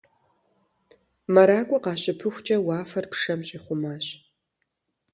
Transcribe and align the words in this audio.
МэракӀуэ 1.33 1.77
къащыпыхукӀэ, 1.83 2.57
уафэр 2.65 3.05
пшэм 3.11 3.39
щӀихъумащ. 3.47 4.05